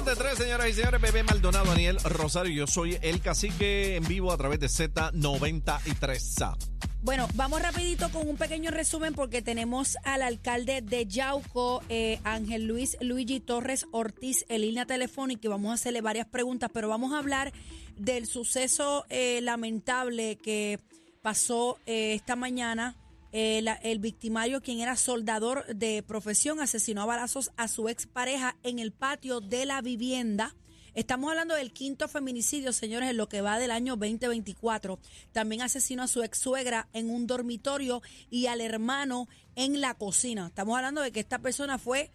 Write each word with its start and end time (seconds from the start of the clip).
93, 0.00 0.38
señoras 0.38 0.68
y 0.70 0.72
señores, 0.72 0.98
Bebé 0.98 1.22
Maldonado, 1.24 1.66
Daniel 1.66 1.98
Rosario, 2.02 2.54
yo 2.54 2.66
soy 2.66 2.96
el 3.02 3.20
cacique 3.20 3.96
en 3.96 4.08
vivo 4.08 4.32
a 4.32 4.38
través 4.38 4.58
de 4.58 4.66
Z93. 4.66 6.56
Bueno, 7.02 7.28
vamos 7.34 7.60
rapidito 7.60 8.10
con 8.10 8.26
un 8.26 8.38
pequeño 8.38 8.70
resumen 8.70 9.12
porque 9.12 9.42
tenemos 9.42 9.98
al 10.04 10.22
alcalde 10.22 10.80
de 10.80 11.04
Yauco, 11.04 11.82
eh, 11.90 12.18
Ángel 12.24 12.66
Luis 12.66 12.96
Luigi 13.02 13.40
Torres 13.40 13.84
Ortiz, 13.92 14.46
en 14.48 14.62
línea 14.62 14.86
telefónica 14.86 15.42
y 15.46 15.50
vamos 15.50 15.70
a 15.70 15.74
hacerle 15.74 16.00
varias 16.00 16.26
preguntas, 16.26 16.70
pero 16.72 16.88
vamos 16.88 17.12
a 17.12 17.18
hablar 17.18 17.52
del 17.98 18.24
suceso 18.24 19.04
eh, 19.10 19.40
lamentable 19.42 20.36
que 20.36 20.78
pasó 21.20 21.78
eh, 21.84 22.14
esta 22.14 22.36
mañana 22.36 22.96
el, 23.32 23.68
el 23.82 23.98
victimario, 23.98 24.60
quien 24.60 24.80
era 24.80 24.96
soldador 24.96 25.66
de 25.66 26.02
profesión, 26.02 26.60
asesinó 26.60 27.02
a 27.02 27.06
balazos 27.06 27.50
a 27.56 27.68
su 27.68 27.88
expareja 27.88 28.56
en 28.62 28.78
el 28.78 28.92
patio 28.92 29.40
de 29.40 29.66
la 29.66 29.82
vivienda. 29.82 30.54
Estamos 30.94 31.30
hablando 31.30 31.54
del 31.54 31.72
quinto 31.72 32.08
feminicidio, 32.08 32.72
señores, 32.72 33.10
en 33.10 33.16
lo 33.16 33.28
que 33.28 33.42
va 33.42 33.58
del 33.58 33.70
año 33.70 33.94
2024. 33.96 34.98
También 35.30 35.62
asesinó 35.62 36.02
a 36.02 36.08
su 36.08 36.22
ex 36.22 36.38
suegra 36.38 36.88
en 36.92 37.10
un 37.10 37.28
dormitorio 37.28 38.02
y 38.28 38.46
al 38.46 38.60
hermano 38.60 39.28
en 39.54 39.80
la 39.80 39.94
cocina. 39.94 40.48
Estamos 40.48 40.76
hablando 40.76 41.00
de 41.00 41.12
que 41.12 41.20
esta 41.20 41.38
persona 41.38 41.78
fue 41.78 42.10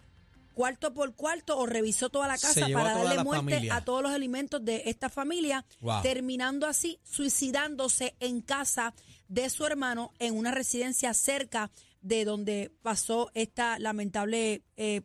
cuarto 0.56 0.94
por 0.94 1.14
cuarto 1.14 1.58
o 1.58 1.66
revisó 1.66 2.08
toda 2.08 2.26
la 2.26 2.38
casa 2.38 2.66
para 2.72 2.94
darle 2.96 3.22
muerte 3.22 3.68
a 3.70 3.84
todos 3.84 4.02
los 4.02 4.10
alimentos 4.10 4.64
de 4.64 4.84
esta 4.86 5.10
familia, 5.10 5.66
terminando 6.02 6.66
así 6.66 6.98
suicidándose 7.04 8.16
en 8.20 8.40
casa 8.40 8.94
de 9.28 9.50
su 9.50 9.66
hermano 9.66 10.14
en 10.18 10.34
una 10.34 10.52
residencia 10.52 11.12
cerca 11.12 11.70
de 12.00 12.24
donde 12.24 12.72
pasó 12.80 13.30
esta 13.34 13.78
lamentable 13.78 14.62
eh, 14.78 15.02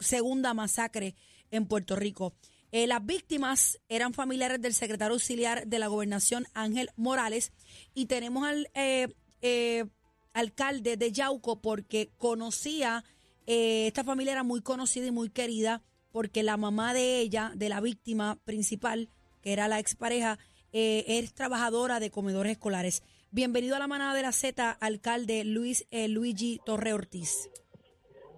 segunda 0.00 0.52
masacre 0.52 1.14
en 1.52 1.66
Puerto 1.66 1.94
Rico. 1.94 2.34
Eh, 2.72 2.88
las 2.88 3.06
víctimas 3.06 3.78
eran 3.88 4.12
familiares 4.12 4.60
del 4.60 4.74
secretario 4.74 5.14
auxiliar 5.14 5.64
de 5.68 5.78
la 5.78 5.86
gobernación 5.86 6.48
Ángel 6.54 6.90
Morales 6.96 7.52
y 7.94 8.06
tenemos 8.06 8.48
al 8.48 8.68
eh, 8.74 9.86
alcalde 10.32 10.96
de 10.96 11.12
Yauco 11.12 11.60
porque 11.60 12.10
conocía, 12.18 13.04
esta 13.50 14.04
familia 14.04 14.32
era 14.32 14.42
muy 14.42 14.60
conocida 14.60 15.06
y 15.06 15.10
muy 15.10 15.30
querida 15.30 15.82
porque 16.12 16.42
la 16.42 16.56
mamá 16.56 16.92
de 16.92 17.20
ella, 17.20 17.52
de 17.54 17.68
la 17.68 17.80
víctima 17.80 18.38
principal, 18.44 19.08
que 19.40 19.52
era 19.52 19.68
la 19.68 19.78
expareja, 19.78 20.38
es 20.72 21.32
trabajadora 21.34 21.98
de 21.98 22.10
comedores 22.10 22.52
escolares. 22.52 23.02
Bienvenido 23.30 23.76
a 23.76 23.78
la 23.78 23.86
manada 23.86 24.14
de 24.14 24.22
la 24.22 24.32
Z, 24.32 24.70
alcalde 24.70 25.44
Luis 25.44 25.86
eh, 25.90 26.08
Luigi 26.08 26.60
Torre 26.64 26.94
Ortiz. 26.94 27.50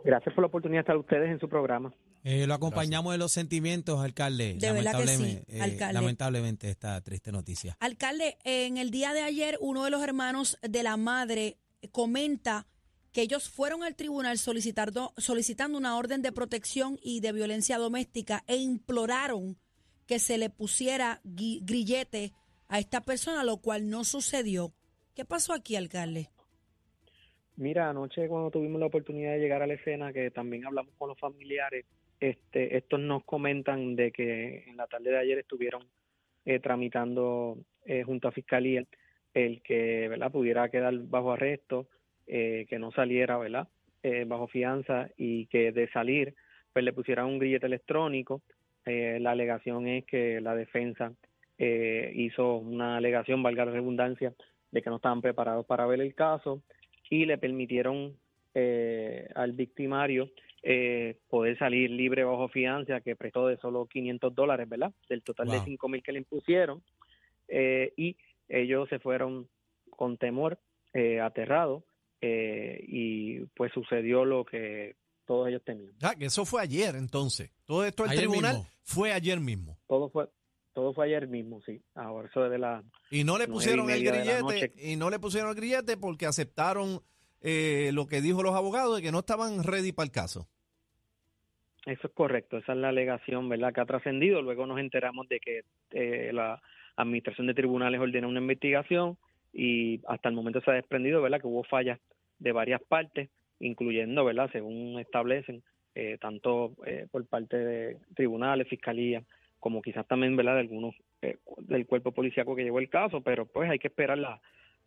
Gracias 0.04 0.34
por 0.34 0.42
la 0.42 0.48
oportunidad 0.48 0.78
de 0.78 0.80
estar 0.80 0.96
ustedes 0.96 1.30
en 1.30 1.38
su 1.38 1.48
programa. 1.48 1.94
Eh, 2.24 2.44
lo 2.48 2.54
acompañamos 2.54 3.12
de 3.12 3.18
los 3.18 3.30
sentimientos, 3.30 4.00
alcalde. 4.00 4.56
De 4.58 4.72
verdad 4.72 4.98
que 4.98 5.06
sí, 5.06 5.38
eh, 5.46 5.62
alcalde. 5.62 5.94
lamentablemente 5.94 6.68
esta 6.68 7.00
triste 7.02 7.30
noticia. 7.30 7.76
Alcalde, 7.78 8.36
en 8.42 8.78
el 8.78 8.90
día 8.90 9.12
de 9.12 9.22
ayer 9.22 9.58
uno 9.60 9.84
de 9.84 9.90
los 9.90 10.02
hermanos 10.02 10.58
de 10.60 10.82
la 10.82 10.96
madre 10.96 11.56
comenta 11.92 12.66
que 13.12 13.22
ellos 13.22 13.48
fueron 13.48 13.82
al 13.82 13.96
tribunal 13.96 14.38
solicitando, 14.38 15.12
solicitando 15.16 15.76
una 15.76 15.96
orden 15.96 16.22
de 16.22 16.32
protección 16.32 16.98
y 17.02 17.20
de 17.20 17.32
violencia 17.32 17.78
doméstica 17.78 18.44
e 18.46 18.56
imploraron 18.56 19.56
que 20.06 20.18
se 20.18 20.38
le 20.38 20.50
pusiera 20.50 21.20
grillete 21.24 22.32
a 22.68 22.78
esta 22.78 23.00
persona, 23.00 23.44
lo 23.44 23.58
cual 23.58 23.88
no 23.88 24.04
sucedió. 24.04 24.72
¿Qué 25.14 25.24
pasó 25.24 25.52
aquí, 25.52 25.76
alcalde? 25.76 26.28
Mira, 27.56 27.90
anoche 27.90 28.26
cuando 28.28 28.50
tuvimos 28.50 28.80
la 28.80 28.86
oportunidad 28.86 29.32
de 29.32 29.38
llegar 29.38 29.62
a 29.62 29.66
la 29.66 29.74
escena, 29.74 30.12
que 30.12 30.30
también 30.30 30.64
hablamos 30.64 30.94
con 30.96 31.08
los 31.08 31.18
familiares, 31.18 31.84
este, 32.18 32.76
estos 32.76 33.00
nos 33.00 33.24
comentan 33.24 33.96
de 33.96 34.12
que 34.12 34.64
en 34.66 34.76
la 34.76 34.86
tarde 34.86 35.10
de 35.10 35.18
ayer 35.18 35.38
estuvieron 35.38 35.84
eh, 36.44 36.58
tramitando 36.58 37.58
eh, 37.84 38.02
junto 38.02 38.28
a 38.28 38.32
Fiscalía 38.32 38.84
el 39.34 39.62
que 39.62 40.08
¿verdad? 40.08 40.32
pudiera 40.32 40.68
quedar 40.70 40.96
bajo 40.98 41.32
arresto, 41.32 41.86
eh, 42.32 42.66
que 42.68 42.78
no 42.78 42.92
saliera 42.92 43.36
¿verdad? 43.38 43.68
bajo 44.26 44.46
fianza 44.46 45.10
y 45.18 45.44
que 45.46 45.72
de 45.72 45.86
salir 45.90 46.34
pues 46.72 46.84
le 46.84 46.94
pusieran 46.94 47.26
un 47.26 47.38
grillete 47.38 47.66
electrónico. 47.66 48.40
la 48.86 49.32
alegación 49.32 49.86
es 49.86 50.06
que 50.06 50.40
la 50.40 50.54
defensa 50.54 51.12
hizo 51.58 52.56
una 52.56 52.96
alegación, 52.96 53.42
valga 53.42 53.66
la 53.66 53.72
redundancia, 53.72 54.32
de 54.70 54.82
que 54.82 54.90
no 54.90 54.96
estaban 54.96 55.20
preparados 55.20 55.66
para 55.66 55.86
ver 55.86 56.00
el 56.00 56.14
caso 56.14 56.62
y 57.08 57.26
le 57.26 57.38
permitieron 57.38 58.16
eh, 58.54 59.28
al 59.34 59.52
victimario 59.52 60.30
eh, 60.62 61.18
poder 61.28 61.58
salir 61.58 61.90
libre 61.90 62.24
bajo 62.24 62.48
fianza 62.48 63.00
que 63.00 63.16
prestó 63.16 63.46
de 63.46 63.56
solo 63.58 63.86
500 63.86 64.34
dólares, 64.34 64.68
¿verdad? 64.68 64.92
Del 65.08 65.22
total 65.22 65.48
de 65.48 65.60
5 65.60 65.88
mil 65.88 66.02
que 66.02 66.12
le 66.12 66.18
impusieron 66.18 66.82
eh, 67.48 67.92
y 67.96 68.16
ellos 68.48 68.88
se 68.88 68.98
fueron 68.98 69.48
con 69.90 70.16
temor, 70.16 70.58
aterrados 71.22 71.84
y 72.22 73.40
pues 73.56 73.72
sucedió 73.72 74.24
lo 74.24 74.44
que 74.44 74.96
todos 75.26 75.48
ellos 75.48 75.62
temían. 75.64 75.92
Ah, 76.02 76.14
que 76.18 76.26
eso 76.26 76.44
fue 76.44 76.60
ayer 76.62 76.96
entonces. 76.96 77.50
Todo 77.64 77.84
esto 77.84 78.04
el 78.04 78.16
tribunal 78.16 78.66
fue 78.82 79.12
ayer 79.12 79.38
mismo. 79.40 79.78
Todo 79.86 80.10
fue 80.10 80.28
todo 80.72 80.94
fue 80.94 81.06
ayer 81.06 81.26
mismo, 81.26 81.60
sí. 81.62 81.82
Ahora 81.94 82.28
eso 82.28 82.48
de 82.48 82.58
la. 82.58 82.82
Y 83.10 83.24
no 83.24 83.38
le 83.38 83.48
pusieron 83.48 83.90
el 83.90 84.04
grillete. 84.04 84.72
Y 84.76 84.96
no 84.96 85.10
le 85.10 85.18
pusieron 85.18 85.50
el 85.50 85.56
grillete 85.56 85.96
porque 85.96 86.26
aceptaron 86.26 87.02
eh, 87.40 87.90
lo 87.92 88.06
que 88.06 88.20
dijo 88.20 88.42
los 88.42 88.54
abogados 88.54 88.96
de 88.96 89.02
que 89.02 89.12
no 89.12 89.20
estaban 89.20 89.62
ready 89.64 89.92
para 89.92 90.04
el 90.04 90.12
caso. 90.12 90.48
Eso 91.86 92.06
es 92.06 92.12
correcto. 92.12 92.58
Esa 92.58 92.72
es 92.72 92.78
la 92.78 92.90
alegación, 92.90 93.48
¿verdad? 93.48 93.72
Que 93.72 93.80
ha 93.80 93.86
trascendido. 93.86 94.42
Luego 94.42 94.66
nos 94.66 94.78
enteramos 94.78 95.28
de 95.28 95.40
que 95.40 95.64
eh, 95.90 96.30
la 96.32 96.60
administración 96.96 97.46
de 97.46 97.54
tribunales 97.54 98.00
ordenó 98.00 98.28
una 98.28 98.40
investigación 98.40 99.16
y 99.52 100.00
hasta 100.06 100.28
el 100.28 100.34
momento 100.34 100.60
se 100.60 100.70
ha 100.70 100.74
desprendido, 100.74 101.22
¿verdad? 101.22 101.40
Que 101.40 101.46
hubo 101.46 101.64
fallas 101.64 101.98
de 102.38 102.52
varias 102.52 102.82
partes, 102.82 103.28
incluyendo, 103.58 104.24
¿verdad? 104.24 104.50
Según 104.52 104.98
establecen, 104.98 105.62
eh, 105.94 106.18
tanto 106.20 106.76
por 107.10 107.26
parte 107.26 107.56
de 107.56 107.96
tribunales, 108.14 108.68
fiscalía 108.68 109.22
como 109.60 109.82
quizás 109.82 110.06
también 110.08 110.34
¿verdad? 110.34 110.54
de 110.54 110.60
algunos 110.60 110.94
eh, 111.22 111.38
del 111.58 111.86
cuerpo 111.86 112.12
policíaco 112.12 112.56
que 112.56 112.64
llevó 112.64 112.80
el 112.80 112.88
caso, 112.88 113.20
pero 113.20 113.46
pues 113.46 113.70
hay 113.70 113.78
que 113.78 113.88
esperar 113.88 114.18
la, 114.18 114.40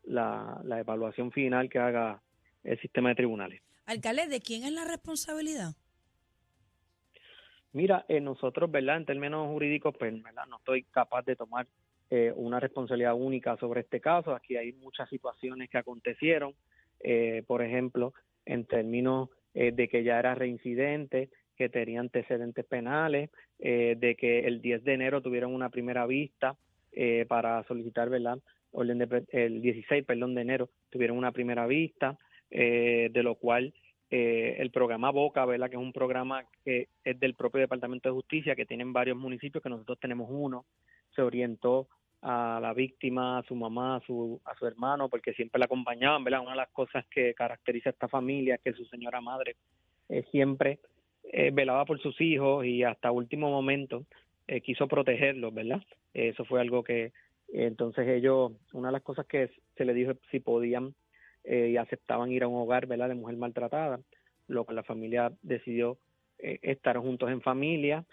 la, 0.04 0.80
evaluación 0.80 1.32
final 1.32 1.70
que 1.70 1.80
haga 1.80 2.22
el 2.64 2.80
sistema 2.82 3.10
de 3.10 3.16
tribunales. 3.16 3.62
Alcalde, 3.86 4.28
¿de 4.28 4.42
quién 4.42 4.64
es 4.64 4.72
la 4.72 4.84
responsabilidad? 4.84 5.76
Mira, 7.72 8.06
eh, 8.08 8.20
nosotros, 8.20 8.70
¿verdad? 8.70 8.98
En 8.98 9.06
términos 9.06 9.48
jurídicos, 9.48 9.96
pues, 9.98 10.22
¿verdad? 10.22 10.46
No 10.48 10.58
estoy 10.58 10.84
capaz 10.84 11.24
de 11.24 11.36
tomar 11.36 11.68
eh, 12.14 12.32
una 12.36 12.60
responsabilidad 12.60 13.16
única 13.16 13.58
sobre 13.58 13.82
este 13.82 14.00
caso. 14.00 14.36
Aquí 14.36 14.56
hay 14.56 14.74
muchas 14.74 15.10
situaciones 15.10 15.70
que 15.70 15.78
acontecieron, 15.78 16.54
por 17.48 17.62
ejemplo, 17.62 18.14
en 18.46 18.66
términos 18.66 19.30
de 19.54 19.88
que 19.90 20.04
ya 20.04 20.20
era 20.20 20.36
reincidente, 20.36 21.30
que 21.56 21.70
tenía 21.70 22.00
antecedentes 22.00 22.66
penales, 22.66 23.30
eh, 23.60 23.96
de 23.98 24.16
que 24.16 24.40
el 24.40 24.62
10 24.62 24.84
de 24.84 24.94
enero 24.94 25.22
tuvieron 25.22 25.54
una 25.54 25.70
primera 25.70 26.06
vista 26.06 26.56
eh, 26.92 27.26
para 27.28 27.64
solicitar, 27.64 28.10
¿verdad? 28.10 28.40
El 29.32 29.62
16, 29.62 30.04
perdón, 30.06 30.34
de 30.34 30.42
enero 30.42 30.70
tuvieron 30.90 31.18
una 31.18 31.32
primera 31.32 31.68
vista, 31.68 32.18
eh, 32.50 33.10
de 33.12 33.24
lo 33.24 33.36
cual 33.36 33.74
el 34.10 34.70
programa 34.70 35.10
Boca, 35.10 35.44
¿verdad? 35.44 35.72
Que 35.72 35.76
es 35.76 35.82
un 35.82 35.92
programa 35.92 36.46
que 36.64 36.88
es 37.04 37.20
del 37.20 37.34
propio 37.34 37.62
Departamento 37.62 38.10
de 38.10 38.14
Justicia, 38.14 38.56
que 38.56 38.68
tienen 38.68 38.94
varios 38.94 39.18
municipios, 39.18 39.64
que 39.64 39.72
nosotros 39.72 40.00
tenemos 40.00 40.28
uno, 40.30 40.66
se 41.16 41.24
orientó 41.24 41.88
a 42.24 42.60
la 42.62 42.74
víctima, 42.74 43.40
a 43.40 43.44
su 43.44 43.56
mamá, 43.56 43.98
a 43.98 44.00
su, 44.02 44.42
a 44.46 44.56
su 44.56 44.66
hermano, 44.66 45.10
porque 45.10 45.34
siempre 45.34 45.60
la 45.60 45.66
acompañaban, 45.66 46.24
¿verdad? 46.24 46.42
Una 46.42 46.52
de 46.52 46.58
las 46.58 46.70
cosas 46.70 47.06
que 47.08 47.34
caracteriza 47.34 47.90
a 47.90 47.92
esta 47.92 48.08
familia 48.08 48.56
es 48.56 48.62
que 48.62 48.74
su 48.74 48.86
señora 48.86 49.20
madre 49.20 49.58
siempre 50.32 50.80
eh, 51.32 51.52
velaba 51.52 51.86
por 51.86 52.00
sus 52.02 52.20
hijos 52.22 52.66
y 52.66 52.84
hasta 52.84 53.12
último 53.12 53.50
momento 53.50 54.06
eh, 54.48 54.62
quiso 54.62 54.88
protegerlos, 54.88 55.54
¿verdad? 55.54 55.82
Eso 56.14 56.46
fue 56.46 56.62
algo 56.62 56.84
que 56.84 57.12
entonces 57.48 58.08
ellos, 58.08 58.52
una 58.74 58.90
de 58.90 58.94
las 58.94 59.04
cosas 59.04 59.26
que 59.26 59.50
se 59.76 59.86
le 59.86 59.94
dijo 59.94 60.14
si 60.32 60.40
podían 60.40 60.94
eh, 61.44 61.70
y 61.72 61.78
aceptaban 61.78 62.32
ir 62.32 62.44
a 62.44 62.48
un 62.48 62.62
hogar, 62.62 62.88
¿verdad? 62.88 63.10
De 63.10 63.16
mujer 63.16 63.38
maltratada, 63.38 64.00
lo 64.48 64.66
que 64.66 64.74
la 64.74 64.84
familia 64.84 65.32
decidió 65.42 65.98
estar 66.38 66.98
juntos 66.98 67.30
en 67.30 67.40
familia 67.40 68.04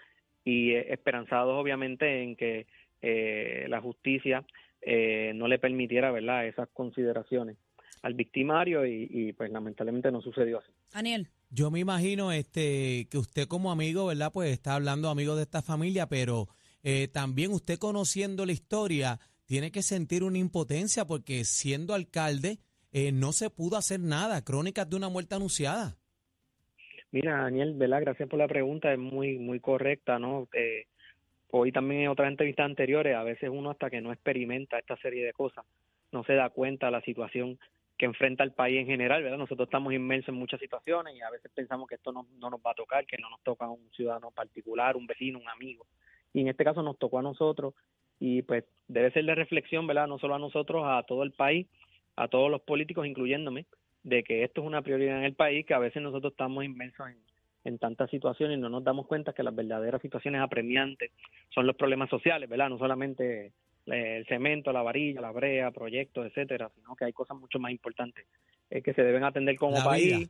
y 0.45 0.73
esperanzados 0.73 1.53
obviamente 1.59 2.23
en 2.23 2.37
que 2.37 2.65
la 3.01 3.81
justicia 3.81 4.45
eh, 4.81 5.33
no 5.35 5.47
le 5.47 5.59
permitiera, 5.59 6.11
¿verdad?, 6.11 6.47
esas 6.47 6.69
consideraciones 6.69 7.57
al 8.01 8.15
victimario 8.15 8.83
y, 8.85 9.31
pues 9.33 9.51
lamentablemente 9.51 10.11
no 10.11 10.21
sucedió 10.21 10.59
así. 10.59 10.71
Daniel. 10.91 11.27
Yo 11.51 11.69
me 11.69 11.79
imagino 11.79 12.31
este 12.31 13.07
que 13.11 13.17
usted 13.17 13.45
como 13.45 13.71
amigo, 13.71 14.07
¿verdad? 14.07 14.31
Pues 14.33 14.51
está 14.51 14.75
hablando 14.75 15.09
amigo 15.09 15.35
de 15.35 15.43
esta 15.43 15.61
familia, 15.61 16.07
pero 16.07 16.47
eh, 16.81 17.09
también 17.09 17.51
usted 17.51 17.77
conociendo 17.77 18.45
la 18.45 18.53
historia 18.53 19.19
tiene 19.45 19.69
que 19.69 19.81
sentir 19.81 20.23
una 20.23 20.37
impotencia 20.37 21.05
porque 21.05 21.43
siendo 21.43 21.93
alcalde 21.93 22.59
eh, 22.93 23.11
no 23.11 23.33
se 23.33 23.49
pudo 23.49 23.75
hacer 23.75 23.99
nada. 23.99 24.43
Crónicas 24.43 24.89
de 24.89 24.95
una 24.95 25.09
muerte 25.09 25.35
anunciada. 25.35 25.97
Mira, 27.11 27.43
Daniel, 27.43 27.73
¿verdad? 27.75 27.99
Gracias 28.01 28.29
por 28.29 28.39
la 28.39 28.47
pregunta, 28.47 28.93
es 28.93 28.97
muy 28.97 29.37
muy 29.37 29.59
correcta, 29.59 30.17
¿no? 30.17 30.47
Eh, 30.53 30.85
hoy 31.51 31.71
también 31.71 32.01
en 32.01 32.07
otras 32.09 32.29
entrevistas 32.29 32.65
anteriores, 32.65 33.15
a 33.15 33.23
veces 33.23 33.49
uno 33.51 33.71
hasta 33.71 33.89
que 33.89 34.01
no 34.01 34.11
experimenta 34.11 34.79
esta 34.79 34.97
serie 34.97 35.25
de 35.25 35.33
cosas, 35.33 35.65
no 36.11 36.23
se 36.23 36.33
da 36.33 36.49
cuenta 36.49 36.87
de 36.87 36.91
la 36.93 37.01
situación 37.01 37.59
que 37.97 38.05
enfrenta 38.05 38.43
el 38.43 38.51
país 38.51 38.79
en 38.79 38.87
general, 38.87 39.21
¿verdad? 39.21 39.37
Nosotros 39.37 39.67
estamos 39.67 39.93
inmersos 39.93 40.29
en 40.29 40.35
muchas 40.35 40.59
situaciones 40.59 41.15
y 41.15 41.21
a 41.21 41.29
veces 41.29 41.51
pensamos 41.53 41.87
que 41.87 41.95
esto 41.95 42.11
no, 42.11 42.25
no 42.39 42.49
nos 42.49 42.59
va 42.59 42.71
a 42.71 42.75
tocar, 42.75 43.05
que 43.05 43.17
no 43.17 43.29
nos 43.29 43.41
toca 43.43 43.65
a 43.65 43.69
un 43.69 43.91
ciudadano 43.91 44.31
particular, 44.31 44.97
un 44.97 45.05
vecino, 45.05 45.39
un 45.39 45.49
amigo. 45.49 45.85
Y 46.33 46.41
en 46.41 46.47
este 46.47 46.63
caso 46.63 46.81
nos 46.81 46.97
tocó 46.97 47.19
a 47.19 47.21
nosotros 47.21 47.75
y 48.19 48.41
pues 48.41 48.65
debe 48.87 49.11
ser 49.11 49.25
de 49.25 49.35
reflexión, 49.35 49.85
¿verdad? 49.85 50.07
No 50.07 50.17
solo 50.17 50.35
a 50.35 50.39
nosotros, 50.39 50.83
a 50.85 51.03
todo 51.03 51.23
el 51.23 51.31
país, 51.31 51.67
a 52.15 52.27
todos 52.27 52.49
los 52.49 52.61
políticos, 52.61 53.05
incluyéndome, 53.05 53.65
de 54.03 54.23
que 54.23 54.43
esto 54.43 54.61
es 54.61 54.67
una 54.67 54.81
prioridad 54.81 55.17
en 55.17 55.25
el 55.25 55.35
país, 55.35 55.65
que 55.65 55.73
a 55.73 55.79
veces 55.79 56.01
nosotros 56.01 56.33
estamos 56.33 56.63
inmersos 56.63 57.07
en, 57.07 57.17
en 57.63 57.77
tantas 57.77 58.09
situaciones 58.09 58.57
y 58.57 58.61
no 58.61 58.69
nos 58.69 58.83
damos 58.83 59.07
cuenta 59.07 59.33
que 59.33 59.43
las 59.43 59.55
verdaderas 59.55 60.01
situaciones 60.01 60.41
apremiantes 60.41 61.11
son 61.53 61.67
los 61.67 61.75
problemas 61.75 62.09
sociales, 62.09 62.49
¿verdad? 62.49 62.69
No 62.69 62.77
solamente 62.77 63.51
el 63.85 64.25
cemento, 64.27 64.71
la 64.71 64.81
varilla, 64.81 65.21
la 65.21 65.31
brea, 65.31 65.71
proyectos, 65.71 66.25
etcétera, 66.25 66.71
sino 66.75 66.95
que 66.95 67.05
hay 67.05 67.13
cosas 67.13 67.37
mucho 67.37 67.59
más 67.59 67.71
importantes 67.71 68.25
eh, 68.69 68.81
que 68.81 68.93
se 68.93 69.03
deben 69.03 69.23
atender 69.23 69.57
como 69.57 69.83
país 69.83 70.29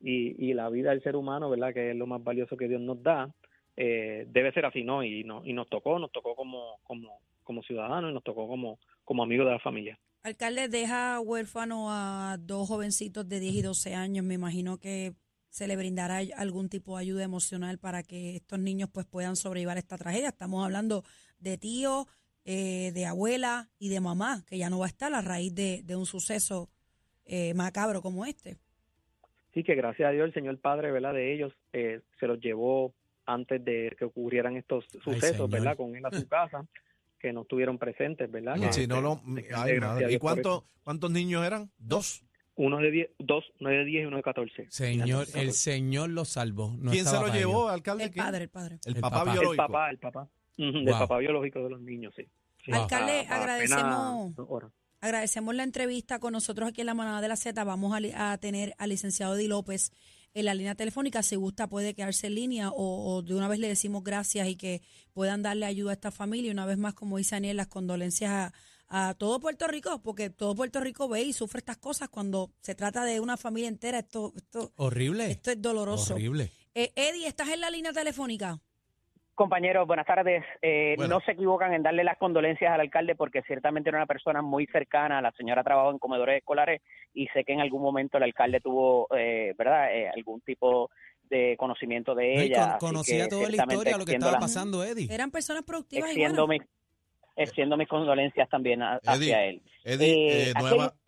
y, 0.00 0.50
y, 0.50 0.54
la 0.54 0.68
vida 0.68 0.90
del 0.90 1.02
ser 1.02 1.14
humano, 1.14 1.50
¿verdad? 1.50 1.72
Que 1.72 1.90
es 1.90 1.96
lo 1.96 2.06
más 2.06 2.22
valioso 2.22 2.56
que 2.56 2.68
Dios 2.68 2.80
nos 2.80 3.02
da, 3.02 3.32
eh, 3.76 4.26
debe 4.28 4.52
ser 4.52 4.66
así, 4.66 4.82
¿no? 4.82 5.04
Y, 5.04 5.24
no, 5.24 5.42
y 5.44 5.52
nos 5.52 5.68
tocó, 5.68 5.98
nos 5.98 6.10
tocó 6.10 6.34
como, 6.34 6.78
como, 6.82 7.20
como 7.44 7.62
ciudadanos 7.62 8.10
y 8.10 8.14
nos 8.14 8.24
tocó 8.24 8.48
como, 8.48 8.78
como 9.04 9.22
amigos 9.22 9.46
de 9.46 9.52
la 9.52 9.58
familia. 9.60 9.98
Alcalde, 10.24 10.68
deja 10.68 11.20
huérfano 11.20 11.90
a 11.90 12.36
dos 12.38 12.68
jovencitos 12.68 13.28
de 13.28 13.40
10 13.40 13.54
y 13.54 13.62
12 13.62 13.94
años. 13.94 14.24
Me 14.24 14.34
imagino 14.34 14.78
que 14.78 15.14
se 15.52 15.66
le 15.66 15.76
brindará 15.76 16.20
algún 16.38 16.70
tipo 16.70 16.96
de 16.96 17.02
ayuda 17.02 17.24
emocional 17.24 17.78
para 17.78 18.02
que 18.02 18.36
estos 18.36 18.58
niños 18.58 18.88
pues 18.90 19.04
puedan 19.04 19.36
sobrevivir 19.36 19.76
esta 19.76 19.98
tragedia. 19.98 20.30
Estamos 20.30 20.64
hablando 20.64 21.04
de 21.40 21.58
tíos, 21.58 22.06
eh, 22.46 22.90
de 22.94 23.04
abuela 23.04 23.68
y 23.78 23.90
de 23.90 24.00
mamá, 24.00 24.44
que 24.48 24.56
ya 24.56 24.70
no 24.70 24.78
va 24.78 24.86
a 24.86 24.88
estar 24.88 25.12
a 25.12 25.20
raíz 25.20 25.54
de, 25.54 25.84
un 25.94 26.06
suceso 26.06 26.70
eh, 27.26 27.52
macabro 27.52 28.00
como 28.00 28.24
este. 28.24 28.56
Sí, 29.52 29.62
que 29.62 29.74
gracias 29.74 30.08
a 30.08 30.12
Dios 30.12 30.28
el 30.28 30.32
Señor 30.32 30.58
Padre, 30.58 30.90
¿verdad? 30.90 31.12
De 31.12 31.34
ellos 31.34 31.52
eh, 31.74 32.00
se 32.18 32.26
los 32.26 32.40
llevó 32.40 32.94
antes 33.26 33.62
de 33.62 33.94
que 33.98 34.06
ocurrieran 34.06 34.56
estos 34.56 34.86
sucesos, 35.04 35.50
¿verdad? 35.50 35.76
Con 35.76 35.94
él 35.94 36.06
a 36.06 36.10
su 36.10 36.26
casa, 36.28 36.66
que 37.18 37.30
no 37.30 37.42
estuvieron 37.42 37.76
presentes, 37.76 38.30
¿verdad? 38.30 38.56
si 38.72 38.86
no 38.86 39.02
lo, 39.02 39.20
¿Y 40.08 40.18
cuánto, 40.18 40.64
cuántos 40.82 41.10
niños 41.10 41.44
eran? 41.46 41.70
¿Dos? 41.76 42.24
Uno 42.54 42.78
de 42.78 42.90
diez, 42.90 43.10
dos, 43.18 43.44
uno 43.60 43.70
de 43.70 43.84
diez 43.84 44.02
y 44.02 44.06
uno 44.06 44.18
de 44.18 44.22
catorce. 44.22 44.66
Señor, 44.68 45.26
el 45.34 45.52
Señor 45.52 46.10
lo 46.10 46.24
salvó. 46.24 46.76
¿Quién 46.90 47.06
se 47.06 47.18
lo 47.18 47.32
llevó, 47.32 47.68
alcalde? 47.68 48.04
El 48.04 48.12
padre, 48.12 48.44
el 48.44 48.50
padre. 48.50 48.78
El, 48.84 48.96
papá, 48.96 49.24
biológico. 49.24 49.52
El 49.52 49.56
papá, 49.56 49.90
el 49.90 49.98
papá. 49.98 50.28
Del 50.56 50.84
papá 50.84 51.18
biológico 51.18 51.62
de 51.62 51.70
los 51.70 51.80
niños, 51.80 52.12
sí. 52.14 52.26
Alcalde, 52.70 53.26
agradecemos, 53.28 54.34
agradecemos 55.00 55.54
la 55.54 55.64
entrevista 55.64 56.20
con 56.20 56.32
nosotros 56.32 56.68
aquí 56.68 56.82
en 56.82 56.86
la 56.86 56.94
Manada 56.94 57.20
de 57.20 57.28
la 57.28 57.36
Z. 57.36 57.64
Vamos 57.64 57.98
a, 58.14 58.38
tener 58.38 58.74
al 58.78 58.90
licenciado 58.90 59.34
Eddie 59.34 59.48
López 59.48 59.90
en 60.34 60.44
la 60.44 60.54
línea 60.54 60.74
telefónica. 60.74 61.22
Si 61.22 61.36
gusta, 61.36 61.68
puede 61.68 61.94
quedarse 61.94 62.28
en 62.28 62.34
línea 62.36 62.70
o, 62.72 63.22
de 63.22 63.34
una 63.34 63.48
vez 63.48 63.58
le 63.58 63.68
decimos 63.68 64.04
gracias 64.04 64.46
y 64.48 64.56
que 64.56 64.82
puedan 65.12 65.42
darle 65.42 65.66
ayuda 65.66 65.90
a 65.90 65.94
esta 65.94 66.10
familia. 66.10 66.52
Una 66.52 66.66
vez 66.66 66.78
más, 66.78 66.94
como 66.94 67.18
dice 67.18 67.34
Daniel, 67.34 67.56
las 67.56 67.66
condolencias 67.66 68.30
a, 68.30 68.52
todo 69.18 69.40
Puerto 69.40 69.66
Rico, 69.68 70.00
porque 70.02 70.30
todo 70.30 70.54
Puerto 70.54 70.80
Rico 70.80 71.08
ve 71.08 71.22
y 71.22 71.32
sufre 71.32 71.58
estas 71.58 71.78
cosas 71.78 72.08
cuando 72.08 72.50
se 72.60 72.74
trata 72.74 73.04
de 73.04 73.20
una 73.20 73.36
familia 73.36 73.68
entera. 73.68 73.98
Esto, 73.98 74.32
esto 74.36 74.72
horrible. 74.76 75.30
Esto 75.30 75.50
es 75.50 75.60
doloroso. 75.60 76.14
Horrible. 76.14 76.50
Eh, 76.74 76.92
Eddie, 76.96 77.26
¿estás 77.26 77.48
en 77.50 77.60
la 77.60 77.70
línea 77.70 77.92
telefónica? 77.92 78.60
Compañeros, 79.34 79.86
buenas 79.86 80.06
tardes. 80.06 80.44
Eh, 80.60 80.94
no 80.98 81.20
se 81.20 81.32
equivocan 81.32 81.72
en 81.72 81.82
darle 81.82 82.04
las 82.04 82.18
condolencias 82.18 82.70
al 82.70 82.80
alcalde 82.80 83.14
porque 83.14 83.42
ciertamente 83.42 83.88
era 83.88 83.98
una 83.98 84.06
persona 84.06 84.42
muy 84.42 84.66
cercana. 84.66 85.22
La 85.22 85.32
señora 85.32 85.64
trabajó 85.64 85.90
en 85.90 85.98
comedores 85.98 86.38
escolares 86.38 86.82
y 87.14 87.26
sé 87.28 87.42
que 87.42 87.54
en 87.54 87.60
algún 87.60 87.80
momento 87.80 88.18
el 88.18 88.24
alcalde 88.24 88.60
tuvo, 88.60 89.08
eh, 89.16 89.54
¿verdad?, 89.56 89.94
eh, 89.94 90.10
algún 90.14 90.42
tipo 90.42 90.90
de 91.30 91.56
conocimiento 91.56 92.14
de 92.14 92.42
ella. 92.42 92.76
conocía 92.78 93.26
toda 93.26 93.48
la 93.48 93.56
historia, 93.56 93.96
lo 93.96 94.04
que 94.04 94.12
estaba 94.12 94.38
pasando, 94.38 94.84
Eddie. 94.84 95.12
Eran 95.12 95.30
personas 95.30 95.62
productivas 95.62 96.10
extiendo 96.10 96.46
y 96.52 96.60
extiendo 97.36 97.76
mis 97.76 97.88
condolencias 97.88 98.48
también 98.48 98.82
hacia 98.82 99.44
él. 99.44 99.62
Eddie, 99.84 100.52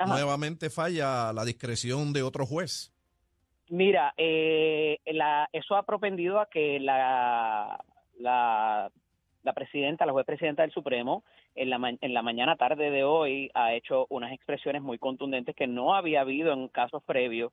nuevamente 0.06 0.70
falla 0.70 1.32
la 1.32 1.44
discreción 1.44 2.12
de 2.12 2.22
otro 2.22 2.46
juez. 2.46 2.92
Mira, 3.68 4.14
la, 4.16 5.48
eso 5.52 5.76
ha 5.76 5.82
propendido 5.84 6.38
a 6.38 6.46
que 6.46 6.78
la 6.80 7.82
la, 8.18 8.90
la 9.42 9.52
presidenta, 9.52 10.06
la 10.06 10.12
juez 10.12 10.26
presidenta 10.26 10.62
del 10.62 10.72
Supremo, 10.72 11.24
en 11.54 11.70
la, 11.70 11.96
en 12.00 12.14
la 12.14 12.22
mañana 12.22 12.56
tarde 12.56 12.90
de 12.90 13.04
hoy 13.04 13.50
ha 13.54 13.74
hecho 13.74 14.06
unas 14.10 14.32
expresiones 14.32 14.82
muy 14.82 14.98
contundentes 14.98 15.54
que 15.54 15.66
no 15.66 15.94
había 15.94 16.22
habido 16.22 16.52
en 16.52 16.68
casos 16.68 17.02
previos. 17.04 17.52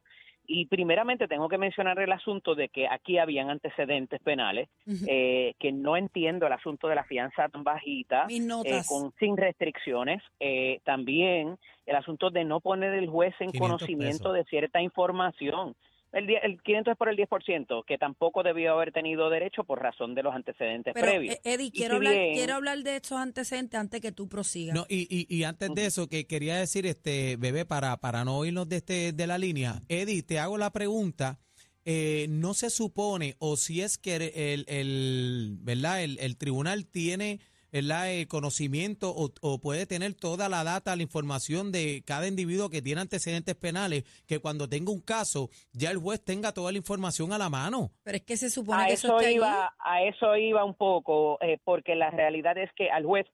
Y 0.54 0.66
primeramente 0.66 1.30
tengo 1.30 1.48
que 1.48 1.58
mencionar 1.58 1.98
el 2.00 2.12
asunto 2.12 2.56
de 2.56 2.68
que 2.68 2.86
aquí 2.86 3.18
habían 3.18 3.50
antecedentes 3.50 4.20
penales, 4.22 4.68
eh, 5.08 5.54
que 5.60 5.72
no 5.72 5.96
entiendo 5.96 6.46
el 6.46 6.52
asunto 6.52 6.90
de 6.90 6.96
la 6.96 7.06
fianza 7.06 7.48
tan 7.48 7.64
bajita, 7.64 8.28
eh, 8.30 8.82
con, 8.86 9.14
sin 9.18 9.38
restricciones. 9.38 10.22
Eh, 10.42 10.82
también 10.84 11.58
el 11.86 11.96
asunto 11.96 12.32
de 12.32 12.44
no 12.44 12.60
poner 12.60 12.94
el 12.96 13.08
juez 13.08 13.34
en 13.40 13.52
conocimiento 13.52 14.34
de 14.34 14.44
cierta 14.44 14.82
información. 14.82 15.74
El, 16.12 16.30
el 16.30 16.62
500 16.62 16.92
es 16.92 16.98
por 16.98 17.10
el 17.10 17.18
10%, 17.18 17.86
que 17.86 17.98
tampoco 17.98 18.44
debió 18.44 18.74
haber 18.74 18.92
tenido 18.92 19.30
derecho 19.30 19.64
por 19.64 19.82
razón 19.82 20.14
de 20.14 20.24
los 20.24 20.36
antecedentes 20.36 20.94
previos. 20.94 21.36
Eh, 21.36 21.42
Eddie, 21.44 21.72
quiero, 21.72 21.96
hablar, 21.96 22.14
quiero 22.34 22.56
hablar 22.56 22.80
de 22.80 22.98
estos 22.98 23.18
antecedentes 23.18 23.80
antes 23.80 24.02
que 24.02 24.12
tú 24.12 24.28
prosigas. 24.28 24.76
No, 24.76 24.86
y, 24.90 25.08
y, 25.10 25.34
y 25.34 25.44
antes 25.44 25.74
de 25.74 25.86
eso, 25.86 26.08
que 26.08 26.28
quería 26.28 26.58
decir, 26.58 26.86
este 26.86 27.38
bebé, 27.38 27.66
para, 27.66 27.96
para 27.98 28.26
no 28.26 28.44
irnos 28.44 28.68
de, 28.68 28.78
este, 28.78 29.14
de 29.14 29.28
la 29.28 29.38
línea, 29.38 29.82
Eddie, 29.88 30.24
te 30.24 30.40
hago 30.40 30.58
la 30.58 30.72
pregunta. 30.72 31.40
Eh, 31.84 32.28
no 32.30 32.54
se 32.54 32.70
supone, 32.70 33.36
o 33.40 33.58
si 33.58 33.82
es 33.82 33.98
que 33.98 34.16
el, 34.16 34.66
el, 34.68 35.58
¿verdad? 35.62 36.04
el, 36.04 36.20
el 36.20 36.38
tribunal 36.38 36.86
tiene 36.86 37.40
el 37.72 38.28
conocimiento 38.28 39.14
o, 39.16 39.60
puede 39.60 39.86
tener 39.86 40.14
toda 40.14 40.50
la 40.50 40.64
data, 40.64 40.96
la 40.96 41.04
información 41.04 41.72
de 41.72 42.04
cada 42.06 42.28
individuo 42.28 42.70
que 42.70 42.82
tiene 42.82 43.02
antecedentes 43.02 43.56
penales, 43.56 44.04
que 44.28 44.40
cuando 44.40 44.68
tenga 44.68 44.92
un 44.92 45.02
caso 45.02 45.50
ya 45.72 45.92
el 45.92 45.98
juez 45.98 46.24
tenga 46.24 46.52
toda 46.52 46.72
la 46.72 46.78
información 46.78 47.32
a 47.34 47.38
la 47.38 47.50
mano. 47.50 47.92
Pero 48.04 48.18
es 48.18 48.24
que 48.24 48.38
se 48.38 48.50
supone 48.50 48.84
a 48.84 48.88
que 48.88 48.94
eso, 48.94 49.22
iba, 49.22 49.74
A 49.80 50.04
eso 50.04 50.36
iba 50.36 50.64
un 50.64 50.76
poco, 50.76 51.38
eh, 51.42 51.58
porque 51.64 51.96
la 51.96 52.10
realidad 52.10 52.58
es 52.58 52.72
que 52.74 52.90
al 52.90 53.06
juez, 53.06 53.28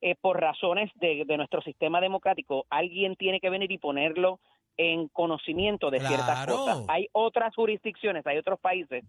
eh, 0.00 0.14
por 0.20 0.40
razones 0.40 0.90
de, 0.96 1.24
de 1.26 1.36
nuestro 1.36 1.60
sistema 1.62 2.00
democrático, 2.00 2.66
alguien 2.70 3.16
tiene 3.16 3.40
que 3.40 3.50
venir 3.50 3.70
y 3.72 3.78
ponerlo 3.78 4.40
en 4.76 5.08
conocimiento 5.08 5.90
de 5.90 6.00
ciertas 6.00 6.46
cosas. 6.46 6.84
Hay 6.88 7.08
otras 7.12 7.54
jurisdicciones, 7.54 8.26
hay 8.26 8.38
otros 8.38 8.58
países 8.60 9.04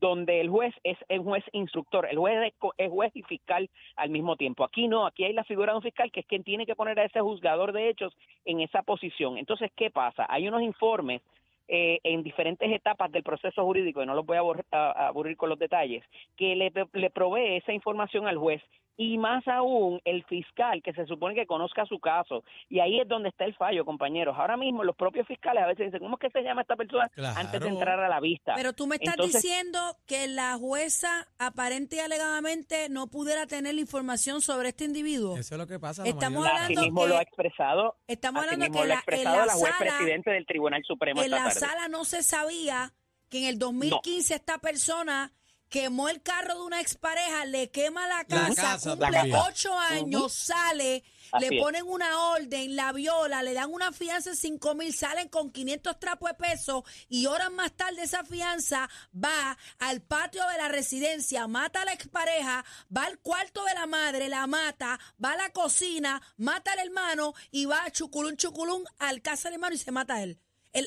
donde 0.00 0.40
el 0.40 0.48
juez 0.48 0.74
es 0.84 0.98
el 1.08 1.20
juez 1.20 1.44
instructor, 1.52 2.06
el 2.10 2.18
juez 2.18 2.52
es, 2.78 2.90
juez 2.90 3.10
y 3.14 3.22
fiscal 3.22 3.68
al 3.96 4.10
mismo 4.10 4.36
tiempo. 4.36 4.64
Aquí 4.64 4.88
no, 4.88 5.06
aquí 5.06 5.24
hay 5.24 5.32
la 5.32 5.44
figura 5.44 5.72
de 5.72 5.76
un 5.76 5.82
fiscal 5.82 6.10
que 6.10 6.20
es 6.20 6.26
quien 6.26 6.44
tiene 6.44 6.66
que 6.66 6.76
poner 6.76 6.98
a 7.00 7.04
ese 7.04 7.20
juzgador 7.20 7.72
de 7.72 7.88
hechos 7.88 8.16
en 8.44 8.60
esa 8.60 8.82
posición. 8.82 9.38
Entonces, 9.38 9.70
¿qué 9.74 9.90
pasa? 9.90 10.26
Hay 10.28 10.46
unos 10.48 10.62
informes 10.62 11.22
eh, 11.68 11.98
en 12.04 12.22
diferentes 12.22 12.70
etapas 12.70 13.10
del 13.10 13.24
proceso 13.24 13.64
jurídico, 13.64 14.02
y 14.02 14.06
no 14.06 14.14
los 14.14 14.24
voy 14.24 14.36
a, 14.70 14.90
aburrir 15.08 15.36
con 15.36 15.48
los 15.48 15.58
detalles, 15.58 16.04
que 16.36 16.54
le, 16.54 16.72
le 16.92 17.10
provee 17.10 17.56
esa 17.56 17.72
información 17.72 18.28
al 18.28 18.36
juez 18.36 18.62
y 18.96 19.18
más 19.18 19.46
aún 19.46 20.00
el 20.04 20.24
fiscal 20.24 20.82
que 20.82 20.92
se 20.94 21.06
supone 21.06 21.34
que 21.34 21.46
conozca 21.46 21.84
su 21.86 21.98
caso. 21.98 22.44
Y 22.68 22.80
ahí 22.80 23.00
es 23.00 23.08
donde 23.08 23.28
está 23.28 23.44
el 23.44 23.54
fallo, 23.54 23.84
compañeros. 23.84 24.34
Ahora 24.38 24.56
mismo 24.56 24.84
los 24.84 24.96
propios 24.96 25.26
fiscales 25.26 25.62
a 25.62 25.66
veces 25.66 25.86
dicen, 25.86 26.00
¿cómo 26.00 26.16
es 26.16 26.20
que 26.20 26.30
se 26.30 26.42
llama 26.42 26.62
esta 26.62 26.76
persona 26.76 27.10
antes 27.36 27.60
de 27.60 27.68
entrar 27.68 28.00
a 28.00 28.08
la 28.08 28.20
vista? 28.20 28.54
Pero 28.56 28.72
tú 28.72 28.86
me 28.86 28.96
estás 28.96 29.16
diciendo 29.16 29.78
que 30.06 30.26
la 30.28 30.56
jueza 30.56 31.28
aparente 31.38 31.96
y 31.96 31.98
alegadamente 32.00 32.88
no 32.88 33.08
pudiera 33.08 33.46
tener 33.46 33.74
la 33.74 33.80
información 33.80 34.40
sobre 34.40 34.70
este 34.70 34.84
individuo. 34.84 35.36
Eso 35.36 35.54
es 35.54 35.58
lo 35.58 35.66
que 35.66 35.78
pasa. 35.78 36.04
Estamos 36.06 36.46
hablando 36.46 36.80
mismo 36.80 37.02
que, 37.02 37.08
lo 37.08 37.18
ha 37.18 37.22
expresado. 37.22 37.96
Estamos 38.06 38.44
hablando 38.44 38.66
que 38.66 38.86
lo 38.86 38.94
ha 38.94 38.96
expresado 38.96 39.36
la, 39.36 39.46
la 39.46 39.52
juez 39.52 39.74
presidente 39.78 40.30
del 40.30 40.46
Tribunal 40.46 40.82
Supremo. 40.84 41.22
En 41.22 41.30
la 41.30 41.50
sala 41.50 41.88
no 41.88 42.04
se 42.04 42.22
sabía 42.22 42.92
que 43.28 43.40
en 43.40 43.44
el 43.46 43.58
2015 43.58 44.34
esta 44.34 44.58
persona 44.58 45.32
quemó 45.68 46.08
el 46.08 46.22
carro 46.22 46.54
de 46.54 46.62
una 46.62 46.80
expareja, 46.80 47.44
le 47.44 47.70
quema 47.70 48.06
la 48.06 48.24
casa, 48.24 48.78
cumple 48.78 49.34
ocho 49.48 49.76
años, 49.78 50.32
sale, 50.32 51.02
le 51.40 51.60
ponen 51.60 51.84
una 51.86 52.30
orden, 52.30 52.76
la 52.76 52.92
viola, 52.92 53.42
le 53.42 53.52
dan 53.54 53.72
una 53.72 53.92
fianza 53.92 54.30
de 54.30 54.36
cinco 54.36 54.74
mil, 54.74 54.94
salen 54.94 55.28
con 55.28 55.50
500 55.50 55.98
trapos 55.98 56.30
de 56.30 56.34
peso 56.34 56.84
y 57.08 57.26
horas 57.26 57.50
más 57.50 57.72
tarde 57.72 58.02
esa 58.02 58.24
fianza 58.24 58.88
va 59.12 59.56
al 59.78 60.02
patio 60.02 60.46
de 60.48 60.58
la 60.58 60.68
residencia, 60.68 61.46
mata 61.48 61.82
a 61.82 61.84
la 61.84 61.92
expareja, 61.92 62.64
va 62.96 63.04
al 63.04 63.18
cuarto 63.18 63.64
de 63.64 63.74
la 63.74 63.86
madre, 63.86 64.28
la 64.28 64.46
mata, 64.46 64.98
va 65.22 65.32
a 65.32 65.36
la 65.36 65.50
cocina, 65.50 66.22
mata 66.36 66.72
al 66.72 66.78
hermano 66.78 67.34
y 67.50 67.64
va 67.64 67.84
a 67.84 67.90
chuculún 67.90 68.36
chuculún 68.36 68.84
al 68.98 69.22
casa 69.22 69.48
del 69.48 69.54
hermano 69.54 69.74
y 69.74 69.78
se 69.78 69.90
mata 69.90 70.14
a 70.14 70.22
él 70.22 70.40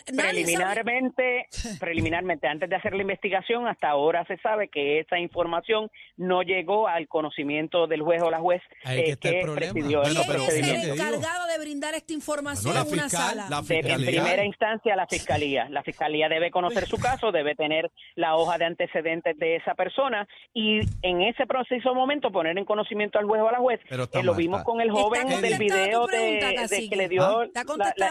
preliminarmente, 0.06 1.48
preliminarmente, 1.80 2.48
antes 2.48 2.70
de 2.70 2.76
hacer 2.76 2.94
la 2.94 3.02
investigación, 3.02 3.68
hasta 3.68 3.90
ahora 3.90 4.26
se 4.26 4.38
sabe 4.38 4.68
que 4.70 5.00
esa 5.00 5.20
información 5.20 5.90
no 6.18 6.42
llegó 6.42 6.88
al 6.88 7.08
conocimiento 7.08 7.88
del 7.88 8.02
juez 8.02 8.22
o 8.22 8.30
la 8.30 8.40
juez 8.40 8.62
eh, 8.86 9.18
que, 9.20 9.42
presidió 9.56 10.04
el 10.04 10.18
es 10.18 10.58
el 10.58 10.92
encargado 10.92 11.48
de 11.48 11.60
brindar 11.60 11.94
esta 11.96 12.14
información 12.14 12.76
en 12.76 12.94
una 12.94 13.10
sala? 13.10 13.48
en 13.70 14.06
primera 14.06 14.46
instancia, 14.46 14.96
la 14.96 15.08
fiscalía. 15.08 15.68
La 15.70 15.84
fiscalía 15.84 16.30
debe 16.30 16.52
conocer 16.52 16.86
su 16.86 16.98
caso, 16.98 17.32
debe 17.32 17.56
tener 17.56 17.92
la 18.16 18.36
hoja 18.36 18.58
de 18.58 18.66
antecedentes 18.66 19.38
de 19.38 19.58
esa 19.58 19.76
persona 19.76 20.28
y 20.54 20.80
en 21.02 21.22
ese 21.22 21.46
preciso 21.46 21.94
momento 21.94 22.32
poner 22.32 22.58
en 22.58 22.66
conocimiento 22.66 23.20
al 23.20 23.26
juez 23.26 23.42
o 23.42 23.50
a 23.50 23.52
la 23.52 23.60
juez. 23.60 23.80
Eh, 23.90 24.24
lo 24.24 24.36
vimos 24.36 24.64
con 24.64 24.82
el 24.82 24.92
joven 24.92 25.28
del 25.42 25.58
video 25.58 26.08
de, 26.08 26.88
que 26.90 26.96
le 26.96 27.08
dio 27.08 27.24
¿Ah? 27.24 27.46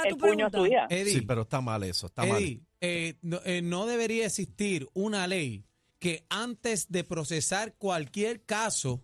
el 0.05 0.17
puño 0.17 0.47
a 0.47 0.51
su 0.51 0.67
hija. 0.67 0.87
Sí, 0.89 1.23
pero 1.23 1.43
está 1.43 1.61
mal 1.69 1.83
eso, 1.85 2.07
está 2.07 2.25
mal. 2.25 2.43
Eh, 2.43 3.15
eh, 3.23 3.61
no, 3.63 3.87
debería 3.87 4.27
existir 4.27 4.89
una 4.95 5.27
ley 5.27 5.65
que 5.99 6.25
antes 6.29 6.91
de 6.91 7.05
procesar 7.05 7.75
cualquier 7.77 8.45
caso, 8.45 9.03